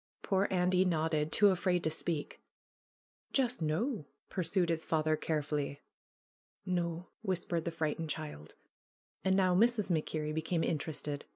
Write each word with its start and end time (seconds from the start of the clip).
Poor 0.23 0.47
Andy 0.49 0.83
nodded, 0.83 1.31
too 1.31 1.49
afraid 1.49 1.83
to 1.83 1.91
speak. 1.91 2.41
"Just 3.33 3.61
noo?" 3.61 4.05
pursued 4.29 4.69
his 4.69 4.83
father 4.83 5.15
carefully. 5.15 5.81
"No," 6.65 7.09
whispered 7.21 7.65
the 7.65 7.71
frightened 7.71 8.09
child. 8.09 8.55
And 9.23 9.35
now 9.35 9.53
Mrs. 9.53 9.91
MacKerrie 9.91 10.33
became 10.33 10.63
interested. 10.63 11.25